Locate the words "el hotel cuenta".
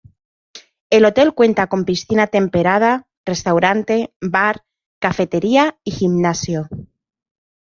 0.89-1.67